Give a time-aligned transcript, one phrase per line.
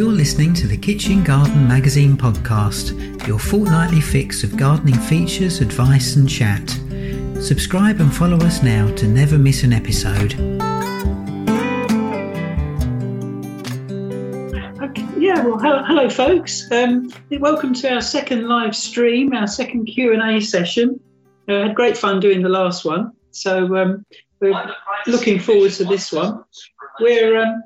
[0.00, 6.16] You're listening to the Kitchen Garden Magazine podcast, your fortnightly fix of gardening features, advice,
[6.16, 6.70] and chat.
[7.38, 10.32] Subscribe and follow us now to never miss an episode.
[14.82, 16.66] Okay, yeah, well, hello, hello folks.
[16.72, 20.98] Um, welcome to our second live stream, our second Q and A session.
[21.46, 24.06] Uh, had great fun doing the last one, so um,
[24.40, 24.74] we're
[25.06, 26.42] looking forward to this one.
[27.00, 27.64] We're um,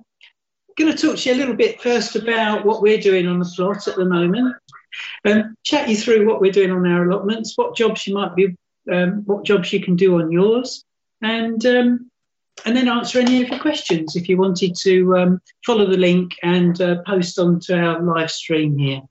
[0.77, 3.53] going to talk to you a little bit first about what we're doing on the
[3.56, 4.56] plot at the moment,
[5.25, 8.56] and chat you through what we're doing on our allotments, what jobs you might be,
[8.92, 10.84] um, what jobs you can do on yours,
[11.22, 12.11] and um,
[12.64, 16.36] and then answer any of your questions if you wanted to um, follow the link
[16.42, 19.03] and uh, post onto our live stream here.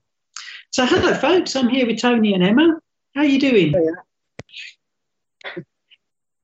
[0.70, 1.54] So, hello, folks.
[1.54, 2.78] I'm here with Tony and Emma.
[3.14, 3.94] How are you doing?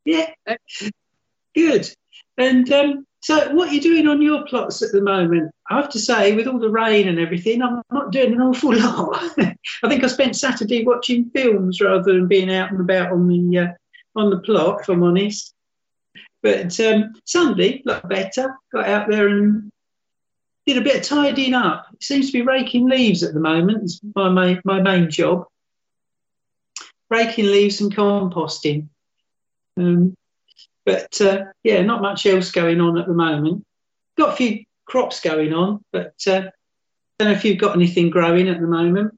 [0.04, 0.30] Yeah,
[1.54, 1.88] good.
[2.36, 5.52] And um, so, what you're you doing on your plots at the moment?
[5.68, 8.74] I have to say, with all the rain and everything, I'm not doing an awful
[8.74, 9.22] lot.
[9.38, 13.58] I think I spent Saturday watching films rather than being out and about on the
[13.58, 13.68] uh,
[14.16, 15.54] on the plot, if I'm honest.
[16.42, 18.56] But um, Sunday, looked better.
[18.72, 19.70] Got out there and
[20.66, 21.88] did a bit of tidying up.
[21.92, 23.82] It seems to be raking leaves at the moment.
[23.82, 25.44] It's my main, my main job.
[27.10, 28.88] Raking leaves and composting.
[29.76, 30.16] Um,
[30.90, 33.64] but uh, yeah, not much else going on at the moment.
[34.18, 36.42] Got a few crops going on, but uh,
[37.18, 39.16] don't know if you've got anything growing at the moment.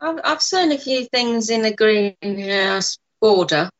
[0.00, 3.70] I've, I've sown a few things in the greenhouse border.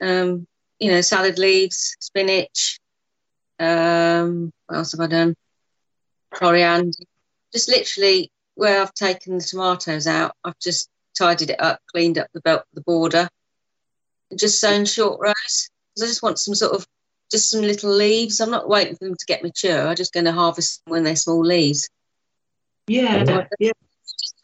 [0.00, 0.46] Um,
[0.78, 2.78] you know, salad leaves, spinach.
[3.58, 5.34] Um, what else have I done?
[6.32, 6.92] Coriander.
[7.52, 10.88] Just literally where I've taken the tomatoes out, I've just
[11.18, 13.28] tidied it up, cleaned up the belt, the border,
[14.30, 15.70] and just sown short rows.
[16.02, 16.86] I just want some sort of
[17.30, 18.40] just some little leaves.
[18.40, 19.88] I'm not waiting for them to get mature.
[19.88, 21.88] I'm just going to harvest them when they're small leaves.
[22.88, 23.70] Yeah, yeah.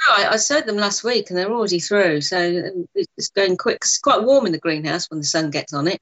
[0.08, 3.76] I, I sowed them last week and they're already through, so um, it's going quick.
[3.76, 5.98] It's quite warm in the greenhouse when the sun gets on it.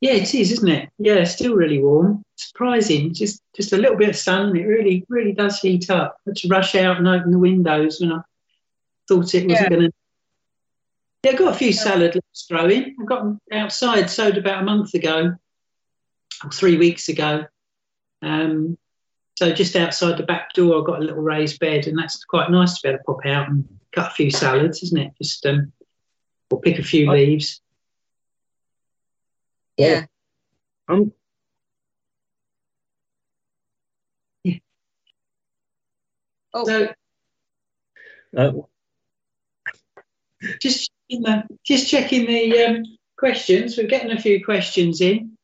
[0.00, 0.88] Yeah, it is, isn't it?
[0.98, 2.22] Yeah, still really warm.
[2.36, 3.12] Surprising.
[3.12, 6.16] Just just a little bit of sun, it really, really does heat up.
[6.26, 8.20] I had to rush out and open the windows when I
[9.08, 9.68] thought it was Yeah.
[9.68, 9.92] going to.
[11.24, 12.96] Yeah, I got a few salad leaves growing.
[13.00, 15.34] I got them outside, sowed about a month ago,
[16.44, 17.44] or three weeks ago.
[18.22, 18.78] Um,
[19.36, 22.50] so just outside the back door, I've got a little raised bed, and that's quite
[22.50, 25.12] nice to be able to pop out and cut a few salads, isn't it?
[25.20, 25.72] Just um,
[26.50, 27.60] or pick a few leaves.
[29.76, 30.06] Yeah.
[30.88, 31.12] Um,
[36.52, 36.92] Oh, So
[38.36, 38.52] uh,
[40.60, 42.82] just checking the, just checking the um,
[43.16, 43.76] questions.
[43.76, 45.36] We're getting a few questions in.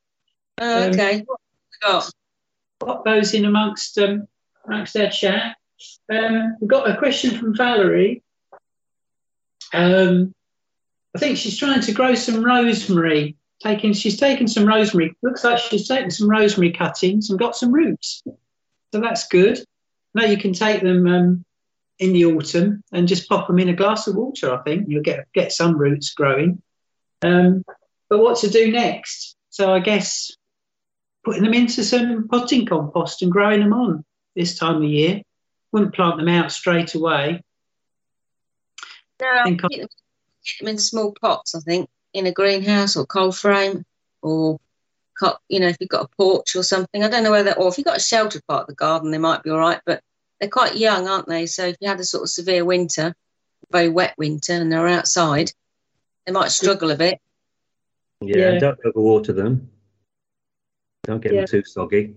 [0.60, 1.22] oh, um, okay.
[1.27, 1.41] What
[1.71, 2.10] we got?
[2.81, 4.28] Pop those in amongst um,
[4.66, 5.56] amongst our chat.
[6.10, 8.22] Um, we've got a question from Valerie.
[9.72, 10.34] Um,
[11.15, 13.36] I think she's trying to grow some rosemary.
[13.62, 15.16] Taking, she's taken some rosemary.
[15.22, 18.22] Looks like she's taken some rosemary cuttings and got some roots.
[18.92, 19.59] So that's good.
[20.15, 21.45] Now you can take them um,
[21.98, 24.53] in the autumn and just pop them in a glass of water.
[24.53, 26.63] I think you'll get get some roots growing.
[27.22, 27.65] Um,
[28.09, 29.37] but what to do next?
[29.51, 30.31] So I guess
[31.25, 34.04] putting them into some potting compost and growing them on
[34.34, 35.22] this time of year.
[35.72, 37.43] Wouldn't plant them out straight away.
[39.21, 39.89] No, I'll think I- keep them,
[40.45, 43.84] keep them in small pots, I think, in a greenhouse or cold frame
[44.22, 44.59] or,
[45.48, 47.03] you know, if you've got a porch or something.
[47.03, 49.19] I don't know whether, or if you've got a sheltered part of the garden, they
[49.19, 50.03] might be all right, but
[50.41, 51.47] they're quite young, aren't they?
[51.47, 53.15] So if you had a sort of severe winter,
[53.71, 55.53] very wet winter, and they're outside,
[56.27, 57.21] they might struggle a bit.
[58.22, 58.59] yeah, Yeah.
[58.59, 59.71] don't overwater them.
[61.04, 61.41] Don't get Yeah.
[61.41, 62.16] them too soggy.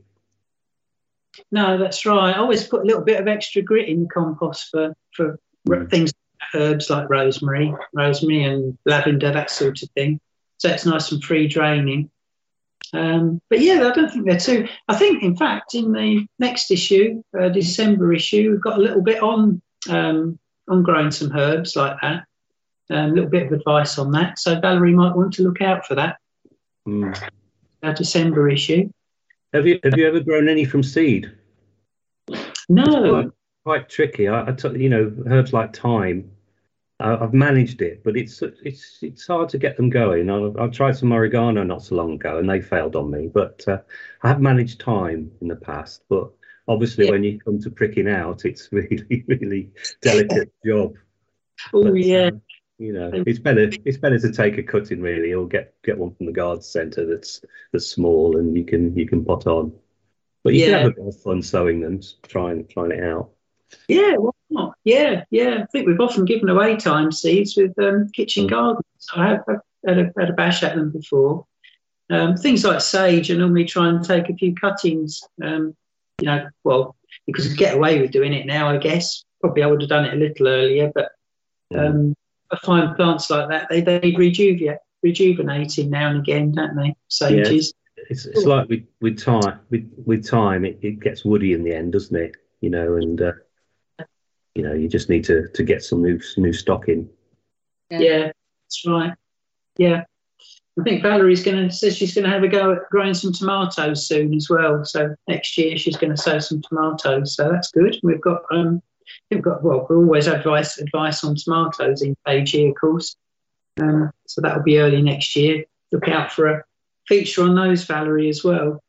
[1.52, 2.34] No, that's right.
[2.36, 5.38] I always put a little bit of extra grit in compost for for
[5.68, 5.90] Mm.
[5.90, 6.14] things
[6.56, 10.20] herbs like rosemary, rosemary and lavender, that sort of thing.
[10.58, 12.10] So it's nice and free draining.
[12.94, 14.68] Um, but yeah, I don't think they're too.
[14.88, 19.02] I think, in fact, in the next issue, uh, December issue, we've got a little
[19.02, 22.24] bit on um, on growing some herbs like that.
[22.92, 24.40] Um, a little bit of advice on that.
[24.40, 26.18] So Valerie might want to look out for that.
[26.88, 27.16] Mm.
[27.84, 28.90] Our December issue.
[29.54, 31.32] Have you have you ever grown any from seed?
[32.68, 33.30] No, Quite,
[33.64, 34.28] quite tricky.
[34.28, 36.32] I, I took you know herbs like thyme.
[37.00, 40.30] I've managed it, but it's it's it's hard to get them going.
[40.30, 43.28] I, I tried some oregano not so long ago, and they failed on me.
[43.28, 43.80] But uh,
[44.24, 46.04] I have managed thyme in the past.
[46.10, 46.32] But
[46.68, 47.12] obviously, Yeah.
[47.12, 50.96] when you come to pricking out, it's really really delicate job.
[51.74, 52.38] oh But, yeah, uh,
[52.78, 53.72] you know, it's better.
[53.86, 57.06] It's better to take a cutting really, or get get one from the garden centre
[57.06, 59.74] that's that's small and you can you can pot on.
[60.44, 60.66] But you Yeah.
[60.66, 63.32] can have a bit of fun sowing them, trying trying it out.
[63.88, 64.16] Yeah?
[64.86, 65.60] Yeah, yeah.
[65.64, 68.50] I think we've often given away thyme seeds with um, kitchen Mm.
[68.50, 68.86] gardens.
[69.16, 71.46] I have I've had a, had a bash at them before.
[72.10, 75.22] Um, things like sage, I normally try and take a few cuttings.
[75.44, 75.76] Um,
[76.20, 76.96] you know, well,
[77.28, 79.24] because I get away with doing it now, I guess.
[79.42, 81.12] Probably I would have done it a little earlier, but
[81.78, 82.16] um,
[82.52, 86.96] I find plants like that they they need rejuvenate, rejuvenating now and again, don't they?
[87.10, 87.74] Sages.
[88.10, 91.74] It's it's like with with thyme with with thyme it, it gets woody in the
[91.74, 92.36] end, doesn't it?
[92.60, 93.34] You know, and uh,
[94.60, 97.10] you know you just need to to get some new new stock in.
[97.90, 98.32] Yeah.
[98.64, 99.14] that's right.
[99.78, 100.04] Yeah.
[100.78, 103.32] I think Valerie's going to says she's going to have a go at growing some
[103.32, 104.84] tomatoes soon as well.
[104.84, 107.36] So next year she's going to sow some tomatoes.
[107.36, 107.98] So that's good.
[108.04, 108.82] We've got um,
[109.32, 113.16] we've got well, we always advice advice on tomatoes in page here, of course.
[113.80, 115.64] Um, so that'll be early next year.
[115.94, 116.64] Look out for a
[117.08, 118.84] feature on those, Valerie, as well.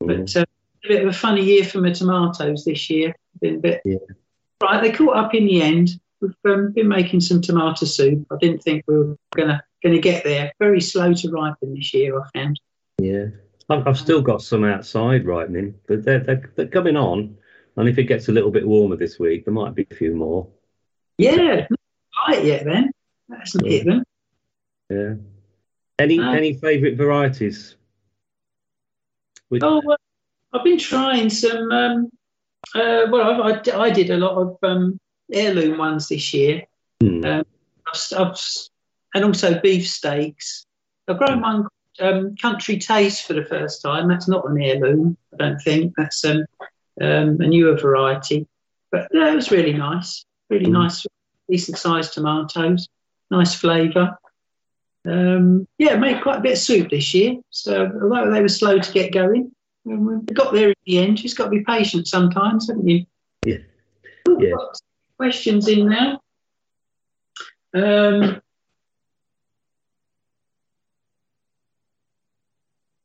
[0.00, 0.44] But uh,
[0.84, 3.14] a bit of a funny year for my tomatoes this year.
[3.40, 3.98] Been a bit Yeah.
[4.64, 4.82] Right.
[4.82, 5.90] They caught up in the end.
[6.20, 8.26] We've um, been making some tomato soup.
[8.30, 10.52] I didn't think we were gonna gonna get there.
[10.58, 12.18] Very slow to ripen this year.
[12.18, 12.60] I found.
[12.98, 13.26] Yeah,
[13.68, 17.36] I've, I've still got some outside ripening, but they're, they're they're coming on.
[17.76, 20.14] And if it gets a little bit warmer this week, there might be a few
[20.14, 20.48] more.
[21.18, 21.80] Yeah, not
[22.24, 22.64] quite yet.
[22.64, 22.90] Then
[23.28, 24.04] that hasn't hit them.
[24.90, 25.14] Yeah.
[25.98, 27.76] Any Uh, any favourite varieties?
[29.50, 29.98] With, Oh, well,
[30.52, 31.70] I've been trying some.
[31.70, 32.10] Um,
[32.74, 34.98] uh, well, I, I, I did a lot of um,
[35.32, 36.62] heirloom ones this year.
[37.00, 37.24] Hmm.
[37.24, 37.46] Um,
[37.86, 38.40] I've, I've,
[39.14, 40.66] and also beef steaks.
[41.08, 41.68] I've grown one
[42.00, 44.08] um, country taste for the first time.
[44.08, 45.92] That's not an heirloom, I don't think.
[45.96, 46.44] That's um,
[47.00, 48.46] um, a newer variety.
[48.90, 50.24] But yeah, it was really nice.
[50.50, 50.72] Really Mm.
[50.72, 51.06] nice,
[51.48, 52.88] decent sized tomatoes.
[53.30, 54.16] Nice flavour.
[55.06, 57.36] Um, yeah, made quite a bit of soup this year.
[57.50, 59.53] So although they were slow to get going,
[59.84, 61.18] we got there in the end.
[61.18, 63.06] Just got to be patient sometimes, haven't you?
[63.44, 63.58] Yeah.
[64.38, 64.54] Yeah.
[65.16, 66.20] Questions in now.
[67.74, 68.40] Um,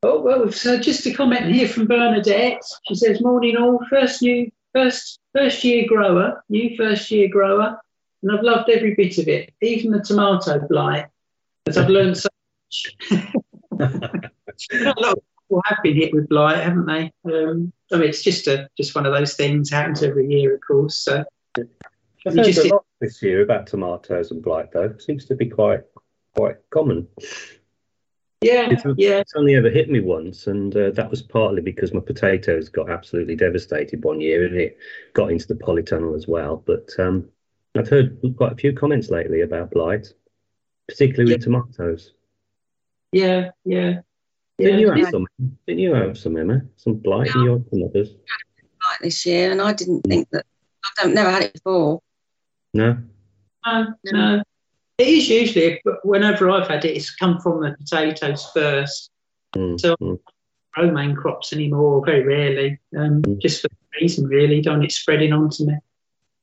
[0.02, 2.62] oh well, so just a comment here from Bernadette.
[2.88, 3.80] She says, "Morning all.
[3.90, 7.80] First new, first first year grower, new first year grower,
[8.22, 11.06] and I've loved every bit of it, even the tomato blight,
[11.66, 12.28] as I've learned so
[12.68, 12.96] much."
[15.50, 17.12] a lot of people have been hit with blight, haven't they?
[17.24, 20.60] Um, I mean, it's just a just one of those things happens every year, of
[20.66, 20.96] course.
[20.96, 21.24] So
[21.56, 24.94] I've heard just a lot this year about tomatoes and blight, though.
[24.98, 25.80] Seems to be quite
[26.36, 27.08] quite common.
[28.42, 31.92] yeah, It's, yeah, it's only ever hit me once, and uh, that was partly because
[31.92, 34.78] my potatoes got absolutely devastated one year, and it
[35.14, 36.62] got into the polytunnel as well.
[36.64, 37.28] But um,
[37.76, 40.12] I've heard quite a few comments lately about blight,
[40.88, 42.12] particularly with tomatoes.
[43.12, 44.00] yeah, yeah.
[44.60, 45.04] Didn't you yeah.
[45.04, 45.26] have some?
[45.66, 46.62] Didn't you have some, Emma?
[46.76, 48.14] Some blight in your tomatoes?
[48.88, 50.46] Like this year, and I didn't think that
[50.98, 52.00] I've never had it before.
[52.74, 52.98] No.
[53.66, 54.42] No, no.
[54.98, 59.10] It is usually, but whenever I've had it, it's come from the potatoes first.
[59.56, 60.18] Mm, So- mm.
[60.76, 62.78] Romaine crops anymore, very rarely.
[62.96, 63.40] Um, Mm.
[63.40, 65.74] Just for the reason, really, don't it spreading onto me.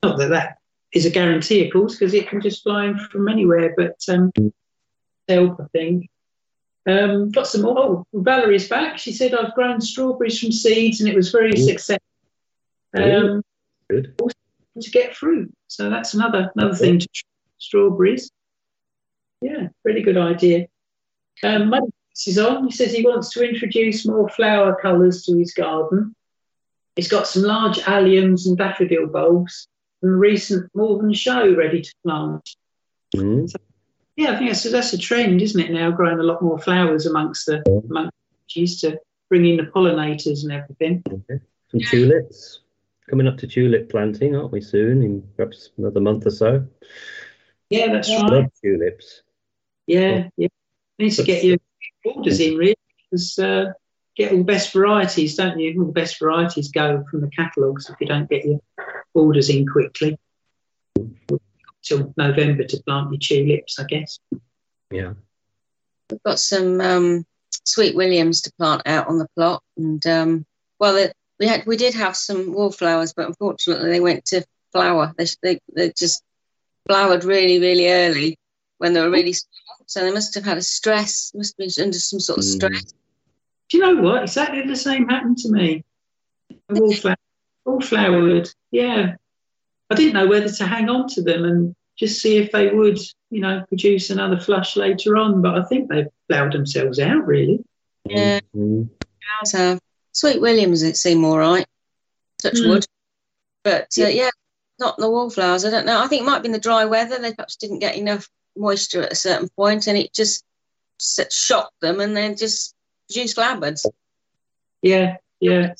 [0.02, 0.58] Not that that
[0.92, 4.30] is a guarantee, of course, because it can just fly in from anywhere, but um,
[4.32, 4.52] Mm.
[5.28, 6.10] help, I think.
[6.88, 7.78] Um, got some more.
[7.78, 8.98] Oh, Valerie's back.
[8.98, 11.62] She said, I've grown strawberries from seeds and it was very Ooh.
[11.62, 12.02] successful.
[12.96, 13.42] Um,
[13.90, 14.18] Good.
[14.80, 15.52] to get fruit.
[15.66, 17.28] So that's another another thing to try.
[17.58, 18.30] Strawberries.
[19.42, 20.68] Yeah, really good idea.
[21.42, 21.92] Um, Muddy
[22.26, 22.64] is on.
[22.64, 26.14] He says he wants to introduce more flower colours to his garden.
[26.96, 29.68] He's got some large alliums and daffodil bulbs
[30.02, 32.48] and a recent Morven show ready to plant.
[33.14, 33.52] Mm.
[34.18, 35.92] Yeah, I think that's, that's a trend, isn't it now?
[35.92, 38.98] Growing a lot more flowers amongst the amongst the trees to
[39.28, 41.04] bring in the pollinators and everything.
[41.06, 41.40] Okay.
[41.70, 42.62] Some tulips.
[43.08, 46.66] Coming up to tulip planting, aren't we, soon, in perhaps another month or so?
[47.70, 48.28] Yeah, that's right.
[48.28, 49.22] Love tulips.
[49.86, 50.48] Yeah, yeah.
[50.98, 51.58] Need to get your
[52.04, 53.66] orders in really, because uh,
[54.16, 55.78] get all the best varieties, don't you?
[55.78, 58.60] All the best varieties go from the catalogues if you don't get your
[59.14, 60.18] orders in quickly.
[61.88, 64.18] Till November to plant your tulips, I guess.
[64.90, 65.14] Yeah.
[66.10, 67.24] We've got some um,
[67.64, 70.46] sweet williams to plant out on the plot, and um,
[70.78, 75.14] well, it, we had we did have some wallflowers, but unfortunately they went to flower.
[75.16, 76.22] They they, they just
[76.86, 78.38] flowered really really early
[78.78, 81.32] when they were really small, so they must have had a stress.
[81.34, 82.54] Must have been under some sort of Mm.
[82.54, 82.84] stress.
[83.70, 84.22] Do you know what?
[84.24, 85.84] Exactly the same happened to me.
[86.70, 87.16] All, flower,
[87.66, 88.48] all flowered.
[88.70, 89.16] Yeah.
[89.90, 92.98] I didn't know whether to hang on to them and just see if they would,
[93.30, 95.42] you know, produce another flush later on.
[95.42, 97.64] But I think they've flowered themselves out, really.
[98.06, 98.40] Yeah.
[98.56, 98.88] Mm.
[99.44, 99.78] So
[100.12, 101.66] sweet williams, it seemed all right.
[102.42, 102.68] Touch Mm.
[102.68, 102.86] wood,
[103.64, 104.30] but uh, yeah,
[104.78, 105.64] not the wallflowers.
[105.64, 106.00] I don't know.
[106.00, 107.18] I think it might be in the dry weather.
[107.18, 110.44] They perhaps didn't get enough moisture at a certain point, and it just
[111.00, 112.74] s- shocked them, and then just
[113.08, 113.84] produced flowerbuds.
[114.82, 115.74] Yeah, yeah.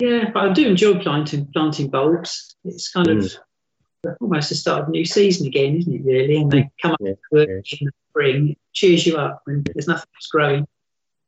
[0.00, 2.56] Yeah, but I do enjoy planting planting bulbs.
[2.64, 3.32] It's kind of
[4.20, 6.36] almost the start of a new season again, isn't it, really?
[6.36, 7.78] And they come up Yeah, with yeah.
[7.80, 10.66] in the spring, cheers you up when there's nothing else growing.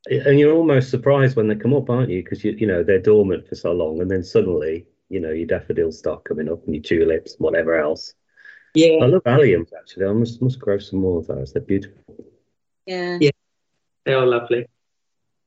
[0.09, 2.23] And you're almost surprised when they come up, aren't you?
[2.23, 5.47] Because you you know they're dormant for so long, and then suddenly you know your
[5.47, 8.15] daffodils start coming up and your tulips, and whatever else.
[8.75, 10.07] Yeah, I love alliums actually.
[10.07, 11.53] I must must grow some more of those.
[11.53, 11.99] They're beautiful.
[12.87, 13.19] Yeah.
[13.21, 13.31] Yeah.
[14.05, 14.67] they are lovely.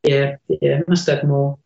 [0.03, 1.57] Yeah, yeah, must have more.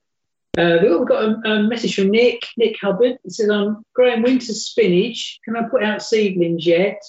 [0.57, 3.17] Uh, we've got- a, a message from Nick, Nick Hubbard.
[3.23, 5.39] It says, I'm growing winter spinach.
[5.43, 7.01] Can I put out seedlings yet?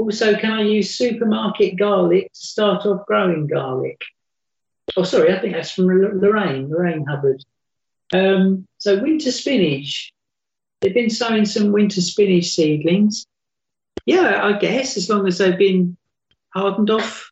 [0.00, 4.00] Also, can I use supermarket garlic to start off growing garlic?
[4.96, 7.44] Oh, sorry, I think that's from Lorraine, Lorraine Hubbard.
[8.12, 10.12] Um, so, winter spinach.
[10.80, 13.26] They've been sowing some winter spinach seedlings.
[14.06, 15.96] Yeah, I guess, as long as they've been
[16.52, 17.30] hardened off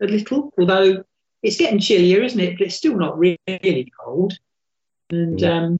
[0.00, 1.02] a little, although
[1.42, 2.56] it's getting chillier, isn't it?
[2.56, 4.38] But it's still not really, really cold.
[5.12, 5.58] And Yeah.
[5.66, 5.78] um,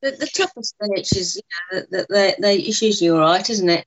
[0.00, 1.42] The, the tougher spinach is, you
[1.72, 3.84] know, that they, they, it's usually all right, isn't it?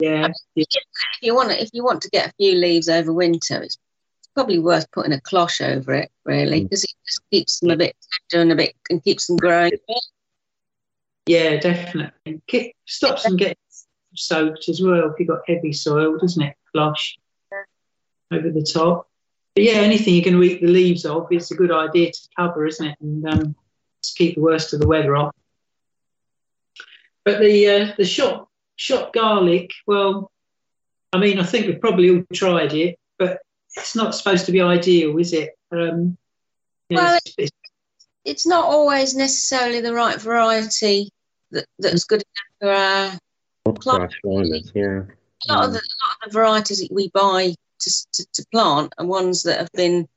[0.00, 3.62] yeah, yeah, If you want, if you want to get a few leaves over winter,
[3.62, 3.78] it's
[4.34, 6.64] probably worth putting a cloche over it, really, Mm.
[6.64, 7.94] because it just keeps them a bit
[8.30, 9.72] tender and a bit and keeps them growing.
[11.26, 12.40] yeah, definitely.
[12.50, 13.56] Ke- stops them getting
[14.14, 16.56] soaked as well if you've got heavy soil, doesn't it?
[16.72, 17.18] Flush
[18.32, 19.08] over the top.
[19.54, 22.28] But yeah, anything you're going to eat the leaves of, it's a good idea to
[22.36, 22.96] cover, isn't it?
[23.00, 23.56] And um,
[24.12, 25.34] to keep the worst of the weather off.
[27.24, 30.30] But the uh, the shot shot garlic, well,
[31.12, 33.40] I mean, I think we've probably all tried it, but
[33.76, 35.50] it's not supposed to be ideal, is it?
[35.72, 36.16] Um,
[36.88, 37.50] you know, Well, it's- it's-
[38.24, 41.10] It's not always necessarily the right variety
[41.50, 43.18] that, that's good enough for our.
[43.66, 45.02] Not for our climate, yeah.
[45.48, 48.46] A lot, of the, a lot of the varieties that we buy to, to, to
[48.50, 50.08] plant are ones that have been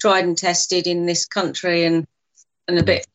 [0.00, 2.06] tried and tested in this country and
[2.68, 3.06] and a bit.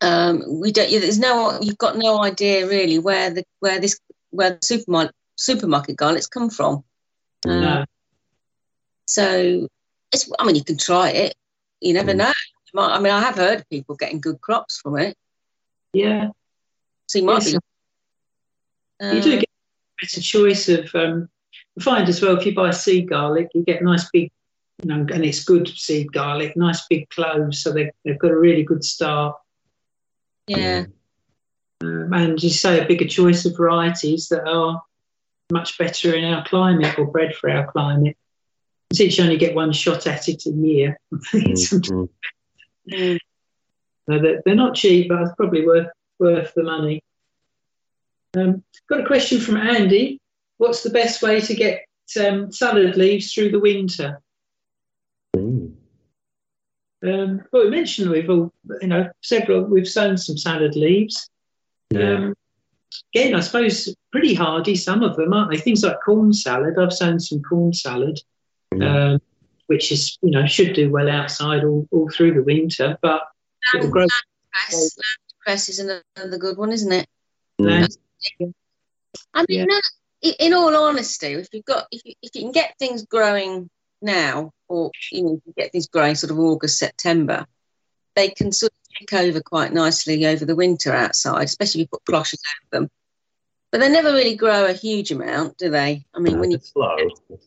[0.00, 0.90] Um, we don't.
[0.90, 1.58] There's no.
[1.60, 3.98] You've got no idea really where the where this
[4.30, 6.84] where the supermarket supermarket garlics come from.
[7.46, 7.84] Um, no.
[9.06, 9.68] So
[10.12, 10.30] it's.
[10.38, 11.34] I mean, you can try it.
[11.80, 12.16] You never Mm.
[12.18, 12.26] know.
[12.28, 15.16] You might- I mean, I have heard of people getting good crops from it.
[15.92, 16.30] Yeah.
[17.06, 17.52] So you might Yes.
[17.52, 17.58] be.
[19.14, 20.94] You do Uh, get a better choice of.
[20.94, 21.28] Um,
[21.74, 24.30] you find as well if you buy seed garlic, you get nice big,
[24.82, 28.38] you know, and it's good seed garlic, nice big cloves, so they, they've got a
[28.38, 29.36] really good start.
[30.46, 30.84] Yeah.
[31.82, 34.82] Um, and you say a bigger choice of varieties that are
[35.52, 38.16] much better in our climate or bred for our climate.
[38.92, 42.08] Since you only get one shot at it a year, Mm,
[42.88, 43.18] Mm.
[44.08, 45.88] No, they're, they're not cheap, but it's probably worth
[46.20, 47.02] worth the money.
[48.36, 50.20] Um, got a question from Andy.
[50.58, 51.84] What's the best way to get
[52.24, 54.22] um, salad leaves through the winter?
[57.04, 59.62] Um, well, we mentioned we've all, you know, several.
[59.64, 61.28] We've sown some salad leaves.
[61.90, 62.14] Yeah.
[62.14, 62.34] Um,
[63.14, 64.74] again, I suppose pretty hardy.
[64.76, 65.58] Some of them, aren't they?
[65.58, 66.78] Things like corn salad.
[66.78, 68.20] I've sown some corn salad,
[68.74, 69.14] Mm.
[69.14, 69.22] um,
[69.66, 73.22] which is, you know, should do well outside all, all through the winter, but
[73.74, 74.06] it'll grow.
[74.52, 74.98] Cress,
[75.40, 77.06] cress is another good one, isn't it?
[77.58, 77.96] land.
[79.34, 79.64] I mean, Yeah.
[79.64, 79.80] no,
[80.22, 83.70] in, in all honesty, if you've got if you, if you can get things growing
[84.02, 87.46] now, or you know, you get these growing sort of August, September,
[88.14, 91.88] they can sort of take over quite nicely over the winter outside, especially if you
[91.98, 92.90] put cloches over them.
[93.70, 96.04] But they never really grow a huge amount, do they?
[96.14, 96.96] I mean, No, when you slow.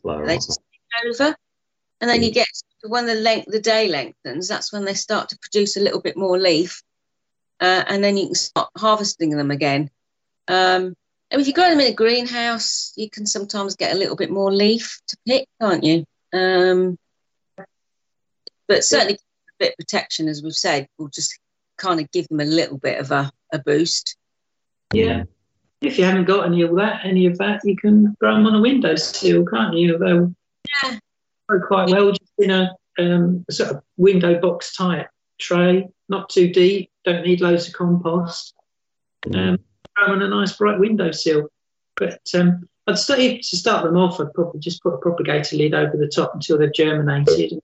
[0.01, 0.25] Slow.
[0.25, 1.35] they just take over,
[2.01, 2.47] and then you get
[2.83, 6.15] when the length, the day lengthens, that's when they start to produce a little bit
[6.15, 6.81] more leaf,
[7.59, 9.89] uh, and then you can start harvesting them again.
[10.47, 10.95] Um,
[11.31, 14.31] and if you grow them in a greenhouse, you can sometimes get a little bit
[14.31, 16.05] more leaf to pick, can't you?
[16.33, 16.97] Um,
[18.67, 19.17] but certainly, a
[19.59, 21.37] bit of protection, as we've said, will just
[21.77, 24.15] kind of give them a little bit of a, a boost.
[24.93, 25.23] Yeah.
[25.81, 28.55] If you haven't got any of that, any of that, you can grow them on
[28.55, 29.97] a windowsill, can't you?
[29.97, 30.35] They'll
[30.83, 30.99] Yeah.
[31.47, 35.07] grow quite well just in a, um, sort of window box type
[35.39, 38.53] tray, not too deep, don't need loads of compost.
[39.33, 39.57] Um,
[39.95, 41.47] grow them on a nice bright windowsill.
[41.95, 45.73] But um, I'd start, to start them off, I'd probably just put a propagator lid
[45.73, 47.59] over the top until they've germinated.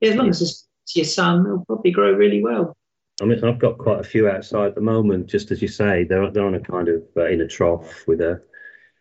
[0.00, 2.76] Yeah, as long as it's to your sun, they'll probably grow really well.
[3.20, 5.26] I mean, I've got quite a few outside at the moment.
[5.26, 8.20] Just as you say, they're they're on a kind of uh, in a trough with
[8.20, 8.42] a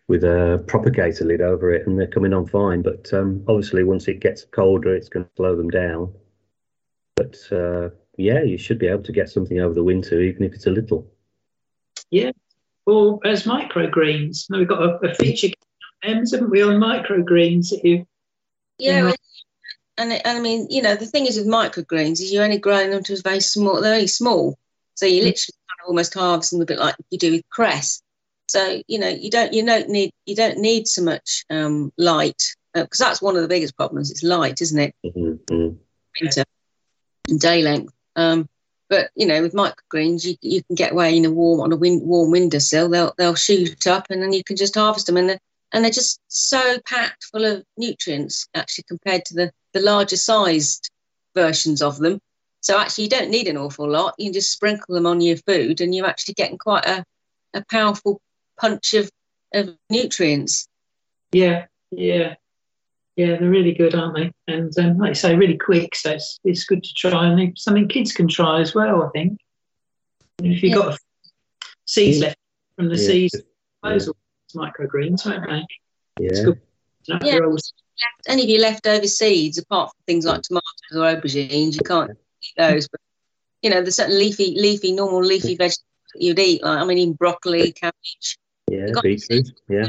[0.08, 2.82] with a propagator lid over it, and they're coming on fine.
[2.82, 6.14] But um, obviously, once it gets colder, it's going to slow them down.
[7.16, 10.54] But uh, yeah, you should be able to get something over the winter, even if
[10.54, 11.08] it's a little.
[12.10, 12.32] Yeah.
[12.92, 14.50] Or as microgreens.
[14.50, 15.48] Now we've got a, a feature
[16.04, 18.06] M's, haven't we, on microgreens that you
[18.80, 19.14] Yeah, Yeah.
[19.98, 22.90] and, and I mean, you know, the thing is with microgreens is you're only growing
[22.90, 23.76] them to a very small.
[23.76, 24.58] They're very small,
[24.96, 28.02] so you literally kind of almost harvest them a bit like you do with cress.
[28.50, 32.44] So you know, you don't you don't need you don't need so much um, light
[32.74, 34.12] because that's one of the biggest problems.
[34.12, 34.96] It's light, isn't it?
[35.06, 35.78] Mhm, mhm.
[36.20, 36.44] Winter
[37.30, 37.94] and day length.
[38.16, 38.50] Um,
[38.92, 41.78] but you know, with microgreens, you you can get away in a warm on a
[41.78, 42.90] warm windowsill.
[42.90, 45.40] They'll they'll shoot up, and then you can just harvest them, and they're,
[45.72, 50.92] and they're just so packed full of nutrients actually compared to the the larger sized
[51.34, 52.20] versions of them.
[52.60, 54.16] So actually, you don't need an awful lot.
[54.18, 57.06] You can just sprinkle them on your food, and you're actually getting quite a,
[57.54, 58.20] a powerful
[58.60, 59.10] punch of,
[59.54, 60.68] of nutrients.
[61.32, 62.36] Yeah, yeah,
[63.16, 63.38] yeah.
[63.38, 64.32] They're really good, aren't they?
[64.48, 65.96] And um, like you say, really quick.
[65.96, 69.04] So it's, it's good to try, and they- something kids can try as well.
[69.04, 69.40] I think.
[70.40, 70.84] And if you've Yeah.
[70.90, 71.00] got
[71.86, 72.38] seeds left
[72.76, 73.08] from the Yeah.
[73.08, 73.36] seeds,
[73.84, 74.14] those are
[74.56, 76.26] microgreens, won't they?
[76.26, 76.46] It's Yeah.
[76.46, 76.62] good.
[77.06, 77.40] to know Yeah.
[77.40, 77.58] they're
[78.28, 82.54] Any of your leftover seeds, apart from things like tomatoes or aubergines, you can't eat
[82.58, 82.88] those.
[82.88, 83.02] But
[83.64, 86.64] you know, there's certain leafy, leafy, normal leafy vegetables that you'd eat.
[86.64, 88.38] Like I mean, even broccoli, cabbage.
[88.70, 89.48] Yeah, beetroot.
[89.68, 89.88] Yeah.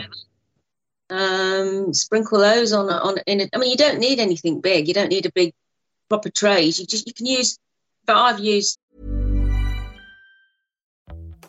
[1.12, 3.42] Um, sprinkle those on on in.
[3.42, 4.88] A, I mean, you don't need anything big.
[4.88, 5.53] You don't need a big
[6.09, 6.81] proper trays.
[6.81, 7.59] You just you can use.
[8.07, 8.79] But I've used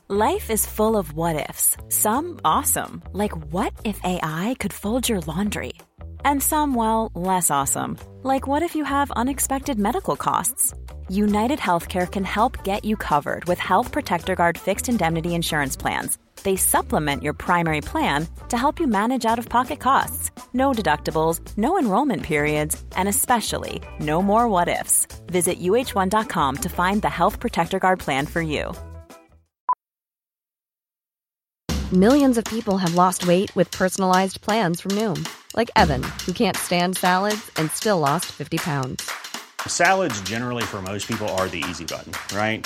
[0.10, 1.78] Life is full of what ifs.
[1.88, 5.74] Some awesome, like what if AI could fold your laundry?
[6.26, 10.74] And some, well, less awesome, like what if you have unexpected medical costs?
[11.08, 16.18] United Healthcare can help get you covered with Health Protector Guard fixed indemnity insurance plans.
[16.44, 20.32] They supplement your primary plan to help you manage out of pocket costs.
[20.54, 25.08] No deductibles, no enrollment periods, and especially no more what ifs.
[25.28, 28.74] Visit uh1.com to find the Health Protector Guard plan for you.
[31.94, 36.58] Millions of people have lost weight with personalized plans from Noom, like Evan, who can't
[36.58, 39.12] stand salads and still lost 50 pounds.
[39.68, 42.66] Salads, generally, for most people, are the easy button, right?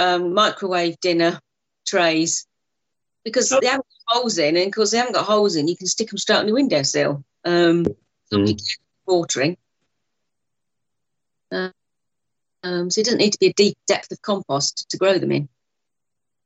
[0.00, 1.38] um, microwave dinner
[1.86, 2.46] trays
[3.24, 5.68] because they haven't got holes in, and of course they haven't got holes in.
[5.68, 7.22] You can stick them straight on the windowsill.
[7.44, 7.86] Um,
[8.32, 8.56] Mm.
[9.06, 9.56] watering.
[11.50, 11.70] Uh,
[12.62, 15.32] um, so it doesn't need to be a deep depth of compost to grow them
[15.32, 15.48] in.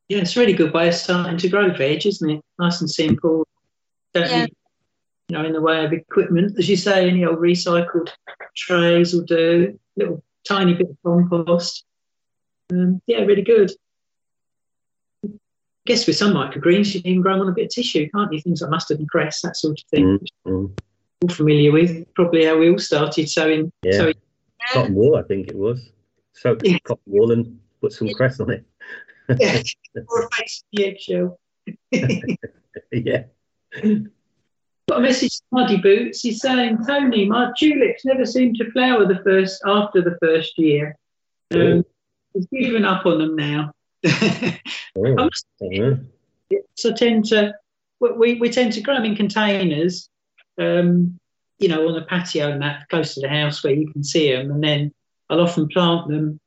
[0.08, 2.40] Yeah, it's a really good way of starting to grow veg, isn't it?
[2.58, 3.46] Nice and simple.
[4.14, 4.44] Don't Yeah.
[4.44, 4.54] need,
[5.28, 8.08] you know, in the way of equipment, as you say, any old recycled
[8.56, 9.78] trays will do.
[9.96, 11.84] Little tiny bit of compost.
[12.72, 13.70] Um, yeah, really good.
[15.24, 15.28] I
[15.86, 18.32] guess with some microgreens, you can even grow them on a bit of tissue, can't
[18.32, 18.40] you?
[18.40, 20.18] Things like mustard and cress, that sort of thing.
[20.18, 20.78] Mm, mm.
[21.22, 22.06] All familiar with.
[22.14, 23.70] Probably how we all started sowing.
[23.82, 23.98] Yeah.
[23.98, 24.14] sowing
[24.72, 25.90] Cotton wool, I think it was.
[26.32, 26.78] So Yeah.
[26.84, 28.64] cotton wool and put some cress on it.
[29.38, 29.62] yeah,
[30.08, 31.38] or a face the eggshell.
[31.92, 33.24] yeah.
[34.88, 36.20] Got a message to Muddy Boots.
[36.20, 40.96] He's saying, Tony, my tulips never seem to flower the first after the first year.
[41.54, 41.84] Um,
[42.34, 43.72] he's given up on them now.
[44.96, 46.10] Oh, I'm-
[46.76, 47.54] so tend to
[48.00, 50.08] we, we tend to grow them in containers,
[50.58, 51.18] um,
[51.58, 54.32] you know, on the patio and that close to the house where you can see
[54.32, 54.92] them, and then
[55.30, 56.38] I'll often plant them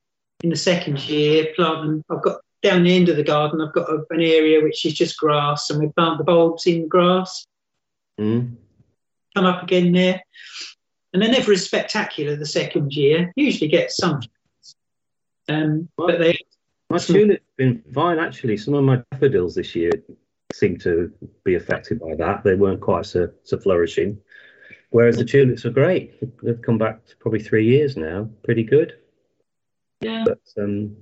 [0.44, 1.48] in the second year.
[1.56, 2.04] Plant them.
[2.10, 3.62] I've got down the end of the garden.
[3.62, 6.84] I've got a, an area which is just grass, and we plant the bulbs in
[6.84, 7.46] the grass.
[8.20, 8.56] Mm.
[9.36, 10.22] Come up again there,
[11.14, 13.32] and they're never as spectacular the second year.
[13.36, 14.22] Usually get some,
[15.50, 16.38] um, but they
[16.90, 18.58] My tulip's been fine actually.
[18.58, 19.92] Some of my daffodils this year
[20.54, 21.12] seem to
[21.44, 22.44] be affected by that.
[22.44, 24.20] They weren't quite so, so flourishing.
[24.90, 26.14] Whereas the tulips are great.
[26.42, 28.30] They've come back to probably three years now.
[28.44, 28.98] Pretty good.
[30.00, 30.24] yeah.
[30.26, 30.96] But um,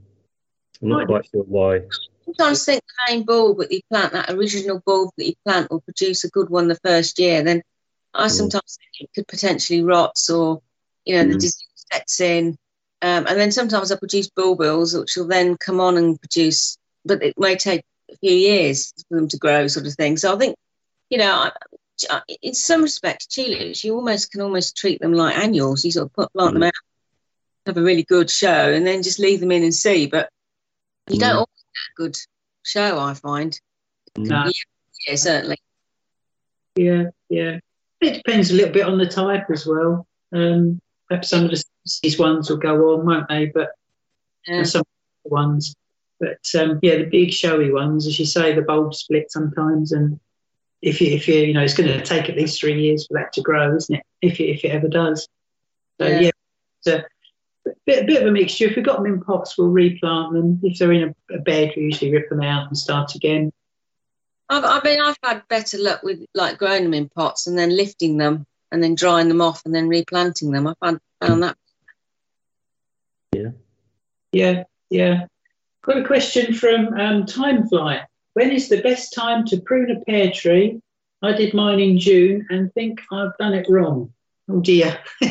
[0.81, 1.81] I'm not quite sure why.
[2.23, 5.81] sometimes think the main bulb that you plant, that original bulb that you plant, will
[5.81, 7.43] produce a good one the first year.
[7.43, 7.62] Then
[8.13, 10.62] I sometimes think it could potentially rot or,
[11.05, 11.41] you know, the Mm.
[11.41, 12.58] disease sets in.
[13.06, 17.22] Um, and then sometimes I produce bulbils, which will then come on and produce, but
[17.22, 20.18] it may take a few years for them to grow, sort of thing.
[20.18, 20.56] So I think,
[21.12, 21.52] you know, I-
[22.10, 25.86] I- in some respects, tulips, you almost can almost treat them like annuals.
[25.86, 26.74] You sort of put, plant them out,
[27.68, 30.08] have a really good show, and then just leave them in and see.
[30.08, 30.32] But
[31.08, 31.46] you don't Mm.
[31.46, 32.18] always get a good
[32.63, 33.62] show, I find.
[34.18, 34.50] No.
[35.08, 35.58] Yeah, certainly.
[36.76, 37.60] Yeah, yeah.
[38.02, 40.08] It depends a little bit on the type as well.
[40.32, 43.48] Um, perhaps some of the species ones will go on, won't they?
[43.48, 43.71] But
[44.48, 44.63] Yeah.
[44.63, 44.88] some of
[45.24, 45.76] the ones.
[46.19, 50.19] But um, yeah, the big showy ones, as you say, the bulbs split sometimes, and
[50.82, 53.15] if you if you you know, it's going to take at least three years for
[53.15, 54.04] that to grow, isn't it?
[54.21, 55.28] If it, if it ever does.
[56.00, 56.19] So Yeah.
[56.19, 56.32] yeah,
[56.80, 57.06] it's a
[57.86, 58.65] bit, a bit of a mixture.
[58.65, 60.60] If we've got them in pots, we'll replant them.
[60.63, 63.52] If they're in a, a bed, we usually rip them out and start again.
[64.48, 67.76] I've, I mean, I've had better luck with like growing them in pots and then
[67.76, 70.67] lifting them and then drying them off and then replanting them.
[70.67, 71.58] I found, found that.
[74.36, 75.28] Yeah, yeah.
[75.84, 78.04] Got a question from um, Timefly.
[78.34, 80.82] When is the best time to prune a pear tree?
[81.21, 84.12] I did mine in June and think I've done it wrong.
[84.50, 85.00] Oh dear.
[85.24, 85.30] um,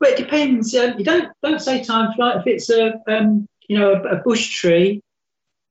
[0.00, 0.74] but it depends.
[0.74, 4.58] Um, you don't don't say Timefly if it's a um, you know a, a bush
[4.58, 5.02] tree,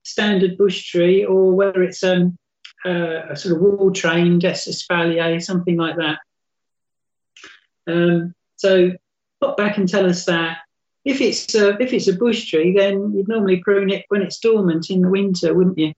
[0.04, 2.38] standard bush tree, or whether it's um,
[2.84, 6.20] uh, a sort of wall trained espalier, something like that.
[7.88, 8.92] Um, so
[9.40, 10.58] pop back and tell us that.
[11.04, 14.40] If it's a, if it's a bush tree, then you'd normally prune it when it's
[14.40, 15.92] dormant in the winter, wouldn't you?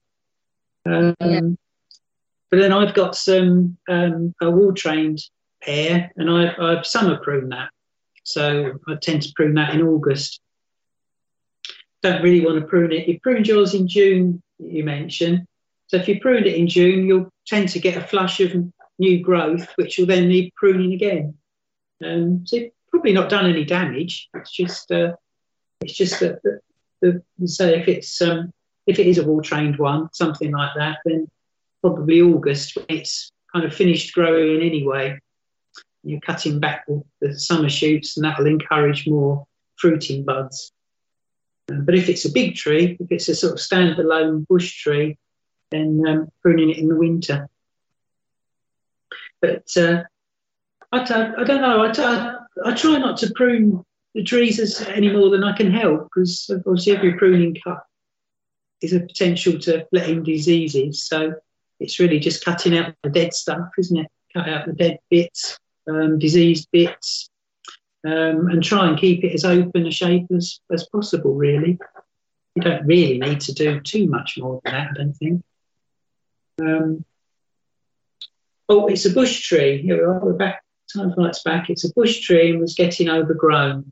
[0.85, 1.41] Um, Yeah.
[2.51, 5.19] But then I've got some um, a wall trained
[5.61, 7.69] pear, and I, I've summer prune that.
[8.23, 10.41] So I tend to prune that in August.
[12.01, 13.07] Don't really want to prune it.
[13.07, 15.45] You pruned yours in June, you mentioned.
[15.87, 18.53] So if you pruned it in June, you'll tend to get a flush of
[18.99, 21.35] new growth, which will then need pruning again.
[22.03, 22.57] Um, so
[22.91, 24.29] probably not done any damage.
[24.33, 25.13] It's just uh,
[25.81, 26.59] it's just that the,
[27.01, 28.51] the, the say if it's um,
[28.87, 31.27] if it is a wall trained one, something like that, then
[31.81, 35.19] probably August when it's kind of finished growing anyway.
[36.03, 40.71] You're cutting back the, the summer shoots, and that'll encourage more fruiting buds.
[41.69, 45.17] Um, but if it's a big tree, if it's a sort of standalone bush tree,
[45.71, 47.49] then um, pruning it in the winter.
[49.41, 50.03] But uh,
[50.91, 51.83] I, don't, I don't know.
[51.83, 53.83] I, I, I try not to prune
[54.15, 57.83] the trees any more than I can help because obviously every pruning cut
[58.81, 61.05] is a potential to let in diseases.
[61.05, 61.33] So
[61.79, 64.07] it's really just cutting out the dead stuff, isn't it?
[64.33, 67.29] Cut out the dead bits, um, diseased bits,
[68.05, 71.77] um, and try and keep it as open a shape as, as possible, really.
[72.55, 75.43] You don't really need to do too much more than that, I don't think.
[76.61, 77.05] Um,
[78.67, 79.81] oh, it's a bush tree.
[79.81, 80.63] Here we are, we're back,
[80.93, 81.69] time flights back.
[81.69, 83.91] It's a bush tree and was getting overgrown.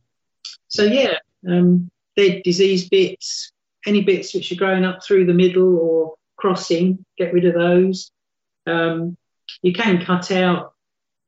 [0.68, 1.16] So, yeah,
[1.48, 3.52] um, dead diseased bits,
[3.86, 8.12] any bits which are growing up through the middle or crossing, get rid of those.
[8.66, 9.18] Um,
[9.62, 10.74] you can cut out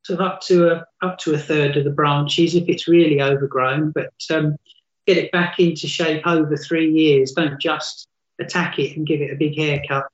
[0.04, 3.22] sort of up to a up to a third of the branches if it's really
[3.22, 4.56] overgrown, but um,
[5.08, 7.32] get it back into shape over three years.
[7.32, 8.08] Don't just
[8.40, 10.06] attack it and give it a big haircut,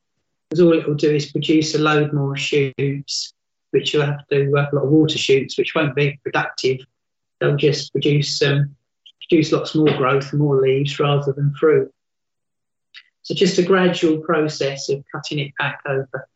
[0.49, 3.33] because all it will do is produce a load more shoots,
[3.75, 6.79] which you'll have to uh, a lot of water shoots, which won't be productive.
[7.39, 8.73] They'll just produce um,
[9.27, 11.91] produce lots more growth more leaves rather than fruit.
[13.23, 16.27] So just a gradual process of cutting it back over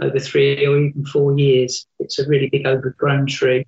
[0.00, 1.84] over three or even four years.
[1.98, 3.66] It's a really big overgrown tree.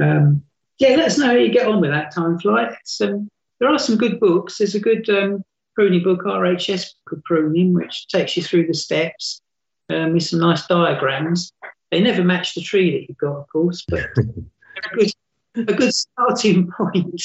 [0.00, 0.44] Um,
[0.78, 2.76] yeah, let us know how you get on with that time flight.
[3.00, 4.58] Um, there are some good books.
[4.58, 9.42] There's a good um, pruning book, RHS book pruning, which takes you through the steps
[9.90, 11.52] um, with some nice diagrams.
[11.90, 15.12] They never match the tree that you've got, of course, but a good,
[15.56, 17.22] a good starting point.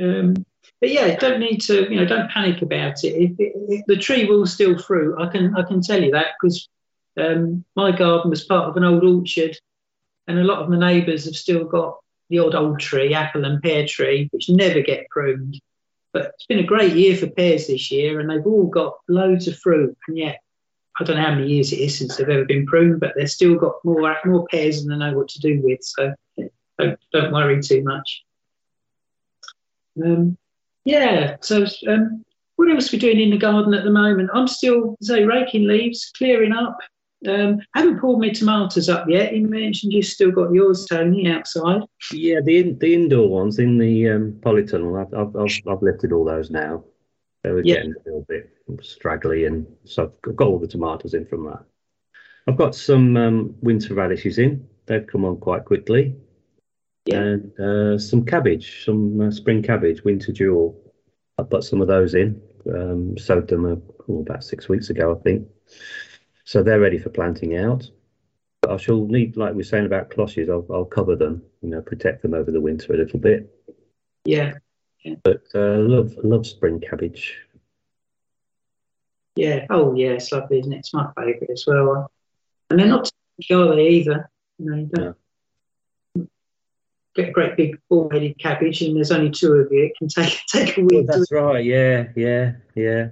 [0.00, 0.34] um,
[0.80, 3.14] but yeah, don't need to, you know, don't panic about it.
[3.14, 6.68] If, if the tree will still fruit, I can, I can tell you that because
[7.16, 9.58] um, my garden was part of an old orchard,
[10.26, 11.98] and a lot of my neighbours have still got
[12.28, 15.60] the odd old tree, apple and pear tree, which never get pruned.
[16.12, 19.46] But it's been a great year for pears this year, and they've all got loads
[19.46, 19.96] of fruit.
[20.08, 20.40] And yet,
[20.98, 23.30] I don't know how many years it is since they've ever been pruned, but they've
[23.30, 25.78] still got more more pears than they know what to do with.
[25.82, 26.14] So
[26.78, 28.24] don't, don't worry too much.
[30.04, 30.36] Um,
[30.84, 31.36] yeah.
[31.40, 32.24] So um,
[32.56, 34.30] what else are we doing in the garden at the moment?
[34.34, 36.76] I'm still say raking leaves, clearing up,
[37.28, 39.34] um, I haven't pulled my tomatoes up yet.
[39.34, 41.82] You mentioned you've still got yours, Tony, outside.
[42.12, 45.00] Yeah, the the indoor ones in the um, polytunnel.
[45.00, 46.84] I've, I've, I've, I've lifted all those now.
[47.42, 47.76] They were yeah.
[47.76, 48.50] getting a little bit
[48.82, 51.64] straggly, and so I've got all the tomatoes in from that.
[52.46, 54.66] I've got some um, winter radishes in.
[54.86, 56.16] They've come on quite quickly.
[57.06, 57.18] Yeah.
[57.18, 60.76] And uh, some cabbage, some uh, spring cabbage, winter jewel.
[61.38, 62.40] I put some of those in.
[62.74, 63.76] Um, sowed them uh,
[64.08, 65.46] oh, about six weeks ago, I think.
[66.50, 67.88] So they're ready for planting out.
[68.60, 71.68] But I shall need, like we are saying about cloches, I'll, I'll cover them, you
[71.68, 73.54] know, protect them over the winter a little bit.
[74.24, 74.54] Yeah.
[75.04, 75.14] yeah.
[75.22, 77.38] But uh, love love spring cabbage.
[79.36, 79.64] Yeah.
[79.70, 80.08] Oh, yeah.
[80.08, 80.78] It's lovely, isn't it?
[80.78, 82.10] It's my favourite as well.
[82.68, 83.08] And they're not
[83.46, 84.28] too they either?
[84.58, 85.16] You know, you don't
[86.16, 86.26] no.
[87.14, 89.84] get a great big ball-headed cabbage, and there's only two of you.
[89.84, 91.06] It can take take a week.
[91.06, 91.64] Well, that's right.
[91.64, 92.08] Yeah.
[92.16, 92.54] Yeah.
[92.74, 93.10] Yeah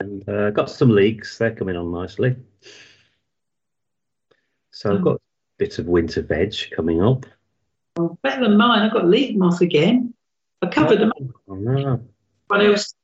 [0.00, 1.38] and uh, got some leeks.
[1.38, 2.36] They're coming on nicely.
[4.70, 5.20] So I've got
[5.58, 7.26] bits of winter veg coming up.
[7.98, 8.82] Oh, better than mine.
[8.82, 10.14] I've got leek moth again.
[10.62, 11.12] I covered them.
[11.48, 12.00] Oh, no.
[12.46, 12.94] What else?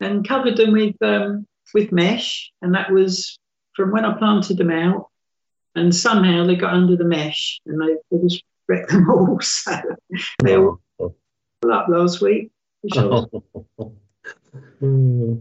[0.00, 3.38] And covered them with um, with mesh, and that was
[3.74, 5.08] from when I planted them out.
[5.74, 9.40] And somehow they got under the mesh, and they, they just wrecked them all.
[9.40, 9.72] So
[10.42, 11.14] they all oh.
[11.70, 12.50] up last week.
[14.80, 15.40] Oh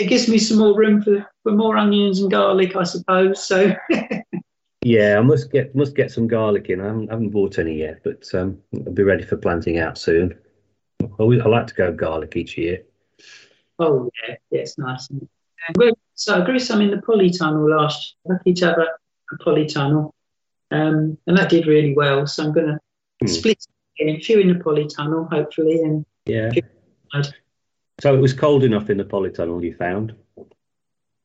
[0.00, 3.44] it gives me some more room for, for more onions and garlic, I suppose.
[3.44, 3.74] So.
[4.82, 6.80] yeah, I must get must get some garlic in.
[6.80, 9.98] I haven't, I haven't bought any yet, but um, I'll be ready for planting out
[9.98, 10.36] soon.
[11.02, 12.82] I, always, I like to go garlic each year.
[13.78, 15.08] Oh yeah, yeah, it's nice.
[16.14, 18.36] So I grew some in the polytunnel last year.
[18.36, 20.12] Lucky to have a, a polytunnel,
[20.70, 22.26] um, and that did really well.
[22.26, 22.78] So I'm going to
[23.20, 23.26] hmm.
[23.26, 23.58] split
[24.00, 26.50] a few in the polytunnel, hopefully, and yeah.
[28.00, 30.14] So it was cold enough in the polytunnel, you found?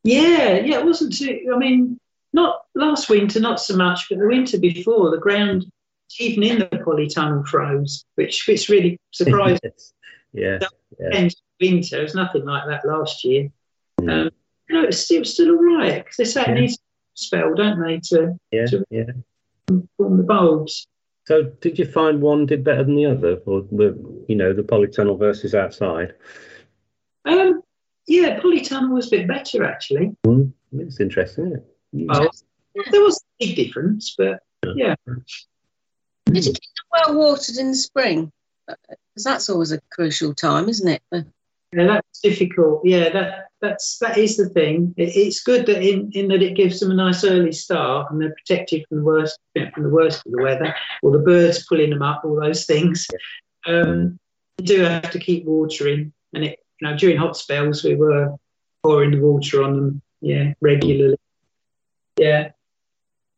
[0.04, 1.52] Yeah, yeah, it wasn't too.
[1.54, 2.00] I mean,
[2.34, 5.66] not last winter, not so much, but the winter before, the ground,
[6.20, 9.94] even in the polytunnel, froze, which which really surprised us.
[10.34, 10.60] yeah,
[11.00, 11.30] yeah.
[11.60, 13.50] Winter, it was nothing like that last year.
[14.00, 14.28] Mm.
[14.28, 14.32] Um,
[14.68, 16.52] you know, it's still still all right because they say yeah.
[16.52, 16.78] it needs a
[17.14, 19.04] spell, don't they, to yeah, to yeah.
[19.98, 20.88] form the bulbs.
[21.28, 24.64] So, did you find one did better than the other, or the you know the
[24.64, 26.16] polytunnel versus outside?
[27.26, 27.62] Um,
[28.08, 30.16] yeah, polytunnel was a bit better actually.
[30.26, 31.54] Mm, it's interesting.
[31.54, 32.08] It?
[32.08, 32.30] Well,
[32.92, 34.40] there was a big difference, but
[34.76, 34.96] yeah.
[36.26, 38.32] Did you keep them well watered in the spring?
[38.68, 41.02] Because that's always a crucial time, isn't it?
[41.74, 42.82] Yeah, that's difficult.
[42.84, 44.94] Yeah, that that's that is the thing.
[44.98, 48.22] It, it's good that in, in that it gives them a nice early start and
[48.22, 49.40] they're protected from the worst
[49.74, 53.08] from the worst of the weather, or the birds pulling them up, all those things.
[53.66, 54.20] Um,
[54.58, 58.36] you do have to keep watering, and it you know, during hot spells, we were
[58.84, 61.18] pouring the water on them, yeah, regularly.
[62.18, 62.50] Yeah.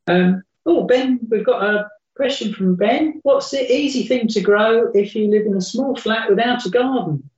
[0.08, 3.20] Um, oh, Ben, we've got a question from Ben.
[3.24, 6.70] What's the easy thing to grow if you live in a small flat without a
[6.70, 7.30] garden?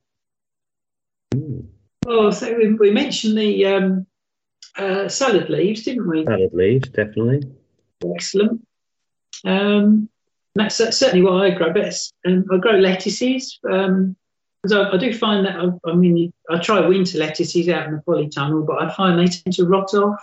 [1.34, 1.66] Mm.
[2.06, 4.06] Oh, so we, we mentioned the um,
[4.76, 6.24] uh, salad leaves, didn't we?
[6.24, 7.42] Salad leaves, definitely.
[8.14, 8.64] Excellent.
[9.44, 10.08] Um,
[10.54, 12.14] that's, that's, certainly what I grow best.
[12.26, 13.58] Um, I grow lettuces.
[13.68, 14.16] Um,
[14.66, 17.94] because I, I, do find that I, I, mean I try winter lettuces out in
[17.94, 20.20] the polytunnel, but I find they tend to rot off.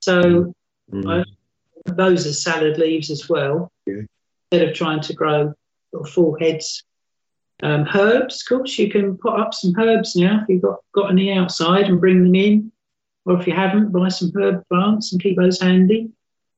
[0.00, 0.52] So
[0.92, 1.10] mm.
[1.10, 1.24] I,
[1.92, 3.70] those are salad leaves as well.
[3.86, 4.02] Yeah.
[4.50, 5.54] Instead of trying to grow
[5.90, 6.84] sort of full heads.
[7.62, 11.10] Um, herbs, of course, you can put up some herbs now if you've got, got
[11.10, 12.72] any outside and bring them in.
[13.24, 16.10] Or if you haven't, buy some herb plants and keep those handy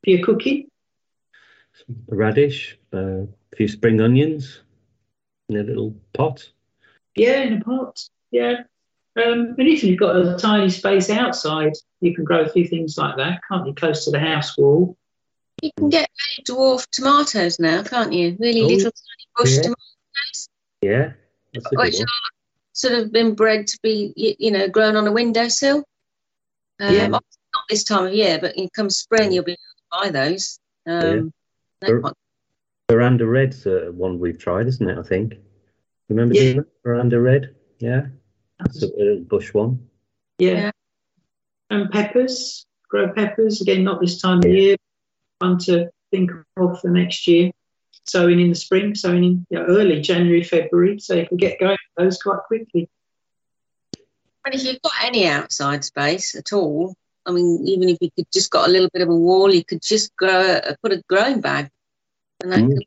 [0.03, 0.67] for your cooking.
[2.11, 4.63] A radish, uh, a few spring onions
[5.51, 6.49] in a little pot.
[7.17, 8.01] Yeah, in a pot.
[8.31, 8.63] Yeah.
[9.17, 12.99] Um, and if you've got a tiny space outside, you can grow a few things
[12.99, 13.75] like that, can't you?
[13.75, 14.97] Close to the house wall.
[15.63, 16.11] You can get
[16.43, 18.37] dwarf tomatoes now, can't you?
[18.41, 19.63] Really oh, little tiny bush yeah.
[19.63, 20.49] tomatoes.
[20.83, 21.13] Yeah,
[21.55, 22.03] which one.
[22.03, 22.31] are
[22.73, 25.85] sort of been bred to be, you, know, grown on a windowsill.
[26.81, 27.07] Um, Yeah.
[27.07, 27.23] Not
[27.69, 29.59] this time of year, but in come spring, you'll be able
[30.03, 30.59] to buy those.
[30.87, 31.33] Um,
[31.81, 32.13] Ver-
[32.91, 34.99] Veranda Red's uh, one we've tried, isn't it?
[34.99, 35.35] I think.
[36.09, 36.41] Remember Yeah.
[36.43, 36.67] doing that?
[36.83, 37.55] Veranda Red?
[37.79, 38.07] Yeah.
[38.59, 39.89] That's a, a bush one.
[40.39, 40.53] Yeah.
[40.53, 40.71] Yeah.
[41.71, 44.77] And peppers, grow peppers, again, not this time of year,
[45.41, 47.51] but one to think of for next year.
[48.07, 51.59] Sowing in the spring, sowing in you know, early January, February, so you can get
[51.59, 52.89] going with those quite quickly.
[54.45, 58.27] And if you've got any outside space at all, I mean, even if you could
[58.31, 61.03] just got a little bit of a wall, you could just grow, a, put a
[61.09, 61.71] growing bag,
[62.43, 62.77] and that Mm.
[62.77, 62.87] could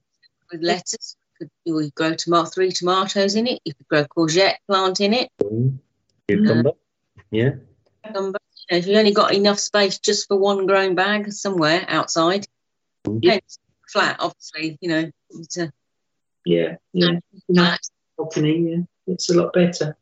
[0.52, 1.17] with lettuce.
[1.38, 3.62] Could you would grow tomato, three tomatoes in it.
[3.64, 5.30] You could grow courgette plant in it.
[5.44, 5.78] Mm.
[6.28, 6.72] Cucumber.
[7.32, 7.52] Yeah.
[8.04, 8.40] Cucumber.
[8.70, 12.48] You know, if you only got enough space just for one growing bag somewhere outside,
[13.08, 13.40] Mm.
[13.90, 15.72] Flat, obviously, you know, it's a
[16.46, 17.20] Yeah, yeah.
[18.18, 19.96] balcony, yeah, it's a lot better.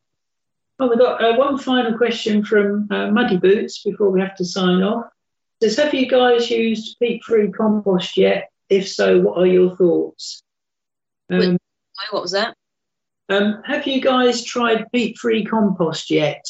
[0.80, 4.46] Oh, we've got uh, one final question from uh, Muddy Boots before we have to
[4.46, 5.06] sign off.
[5.62, 8.52] It says, have you guys used peat-free compost yet?
[8.70, 10.42] If so, what are your thoughts?
[11.30, 11.60] Um, Wait.
[12.12, 12.56] What was that?
[13.30, 16.44] um, have you guys tried peat-free compost yet?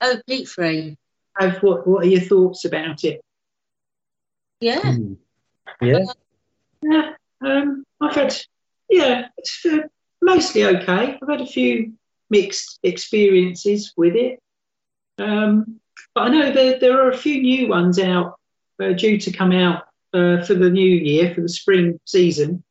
[0.00, 0.96] Oh, peat free.
[1.38, 1.86] Have what?
[1.86, 3.20] What are your thoughts about it?
[4.60, 4.80] Yeah.
[4.80, 5.16] Mm.
[5.80, 6.04] Yeah.
[6.82, 8.36] Yeah, um, I've had,
[8.90, 9.78] yeah, it's uh,
[10.20, 11.18] mostly okay.
[11.20, 11.92] I've had a few
[12.28, 14.40] mixed experiences with it.
[15.18, 15.80] Um,
[16.14, 18.34] but I know that there are a few new ones out
[18.82, 22.64] uh, due to come out uh, for the new year, for the spring season.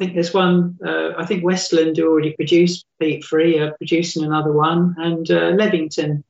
[0.00, 4.94] Think there's one, uh, I think Westland already produced peat free, are producing another one,
[4.96, 6.24] and uh, Levington,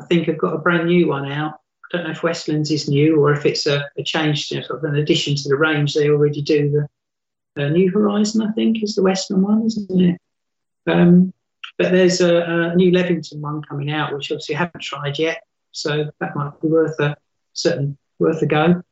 [0.00, 1.52] I think, have got a brand new one out.
[1.84, 4.82] I don't know if Westlands is new or if it's a, a change, sort of
[4.82, 6.88] an addition to the range they already do.
[7.54, 10.20] The uh, New Horizon, I think, is the Western one, isn't it?
[10.88, 11.32] Um,
[11.78, 15.44] but there's a, a new Levington one coming out, which obviously I haven't tried yet,
[15.70, 17.16] so that might be worth a
[17.52, 18.82] certain worth a go.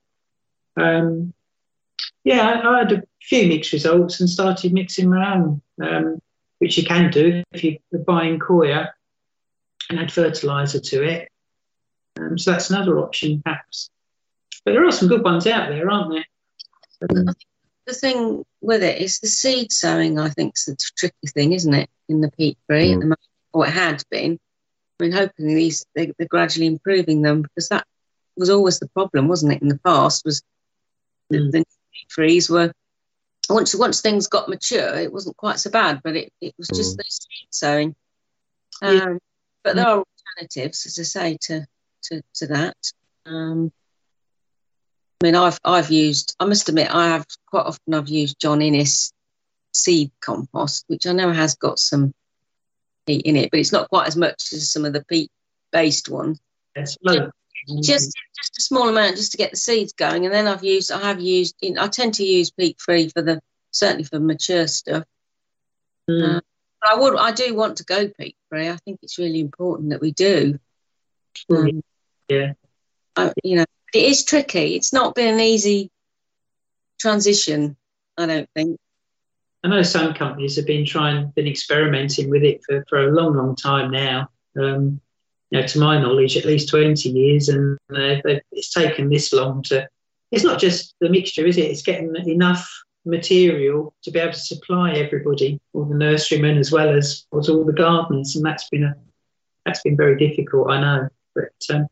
[0.76, 1.34] Um,
[2.22, 6.20] yeah, I, I had a few mixed results and started mixing my own, um,
[6.58, 8.94] which you can do if you're buying coir
[9.88, 11.28] and add fertilizer to it.
[12.18, 13.90] Um, so that's another option, perhaps.
[14.64, 16.24] But there are some good ones out there, aren't there?
[17.10, 17.34] Um,
[17.86, 21.74] The thing with it is the seed sowing, I think, is the tricky thing, isn't
[21.74, 21.90] it?
[22.08, 23.20] In the peat free, at the moment,
[23.52, 24.38] or it had been.
[25.00, 27.86] I mean, hoping these they, they're gradually improving them because that
[28.36, 29.62] was always the problem, wasn't it?
[29.62, 30.42] In the past, was
[31.32, 31.52] Mm.
[31.52, 32.70] the peat frees were
[33.50, 36.94] once once things got mature, it wasn't quite so bad, but it, it was just
[36.94, 36.96] Mm.
[36.98, 37.96] the seed sowing.
[38.82, 39.14] Um, Yeah.
[39.62, 40.04] But there are
[40.36, 41.66] alternatives, as I say, to
[42.04, 42.76] to, to that.
[43.26, 43.72] Um,
[45.22, 46.36] I mean, I've I've used.
[46.38, 47.94] I must admit, I have quite often.
[47.94, 49.12] I've used John Innes
[49.72, 52.12] seed compost, which I know has got some
[53.06, 56.38] peat in it, but it's not quite as much as some of the peat-based ones.
[56.76, 57.30] yes, low.
[57.82, 60.92] Just just a small amount, just to get the seeds going, and then I've used.
[60.92, 61.54] I have used.
[61.78, 63.40] I tend to use peat-free for the
[63.70, 65.04] certainly for mature stuff.
[66.10, 66.36] Mm.
[66.36, 66.40] Uh,
[66.82, 67.16] but I would.
[67.16, 68.68] I do want to go peat-free.
[68.68, 70.58] I think it's really important that we do.
[71.50, 71.82] Um,
[72.28, 72.52] yeah.
[73.16, 73.64] I, you know,
[73.94, 74.74] it is tricky.
[74.76, 75.90] It's not been an easy
[77.00, 77.76] transition.
[78.18, 78.78] I don't think.
[79.62, 83.34] I know some companies have been trying, been experimenting with it for, for a long,
[83.34, 84.28] long time now.
[84.60, 85.00] Um,
[85.50, 88.16] you know, to my knowledge, at least 20 years, and uh,
[88.52, 89.86] it's taken this long to.
[90.30, 91.70] It's not just the mixture, is it?
[91.70, 92.68] It's getting enough
[93.04, 97.64] material to be able to supply everybody, all the nurserymen as well as, as all
[97.64, 98.96] the gardeners, and that's been a
[99.64, 100.70] that's been very difficult.
[100.70, 101.86] I know, but um,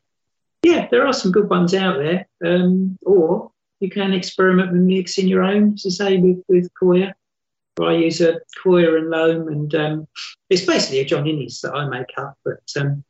[0.62, 2.26] yeah, there are some good ones out there.
[2.44, 7.14] Um, or you can experiment with mixing your own, as I say, with with coir.
[7.80, 10.08] I use a coir and loam, and um,
[10.50, 13.02] it's basically a John Innes that I make up, but um,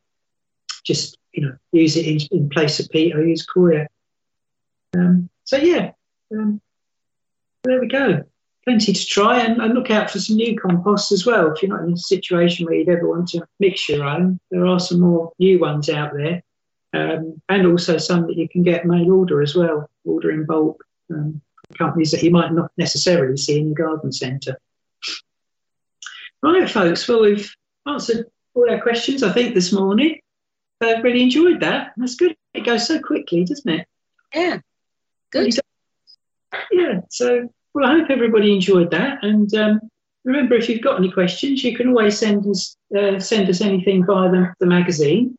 [0.83, 3.15] just you know use it in, in place of peat.
[3.15, 3.87] I use coir.
[4.95, 5.91] Um, so yeah,
[6.31, 6.61] um,
[7.63, 8.23] there we go.
[8.65, 11.51] Plenty to try, and, and look out for some new composts as well.
[11.51, 14.65] If you're not in a situation where you'd ever want to mix your own, there
[14.65, 16.41] are some more new ones out there,
[16.93, 20.83] um, and also some that you can get mail order as well, order in bulk.
[21.09, 21.41] Um,
[21.77, 24.57] companies that you might not necessarily see in your garden centre.
[26.41, 27.07] Right, folks.
[27.07, 27.53] Well, we've
[27.87, 30.19] answered all our questions, I think, this morning.
[30.83, 31.93] I've really enjoyed that.
[31.97, 32.35] That's good.
[32.53, 33.87] It goes so quickly, doesn't it?
[34.33, 34.59] Yeah,
[35.31, 35.53] good.
[36.71, 37.01] Yeah.
[37.09, 39.23] So, well, I hope everybody enjoyed that.
[39.23, 39.79] And um,
[40.23, 44.05] remember, if you've got any questions, you can always send us uh, send us anything
[44.05, 45.37] via the, the magazine.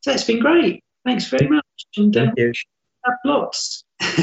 [0.00, 0.82] So it's been great.
[1.04, 1.64] Thanks very much.
[1.96, 2.52] And uh, Thank you.
[3.04, 3.84] have lots.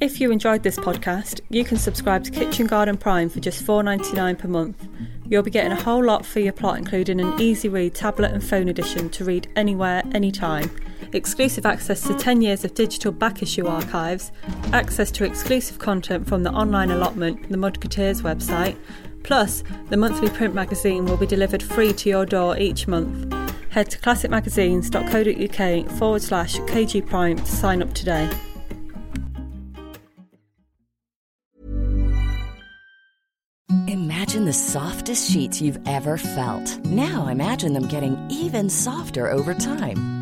[0.00, 4.36] If you enjoyed this podcast, you can subscribe to Kitchen Garden Prime for just $4.99
[4.36, 4.88] per month.
[5.28, 8.42] You'll be getting a whole lot for your plot, including an easy read tablet and
[8.42, 10.72] phone edition to read anywhere, anytime,
[11.14, 14.32] exclusive access to 10 years of digital back issue archives,
[14.72, 18.76] access to exclusive content from the online allotment, the Mudketeers website,
[19.22, 23.32] plus the monthly print magazine will be delivered free to your door each month.
[23.70, 28.30] Head to classicmagazines.co.uk forward slash KG Prime to sign up today.
[33.88, 36.78] Imagine the softest sheets you've ever felt.
[36.84, 40.21] Now imagine them getting even softer over time.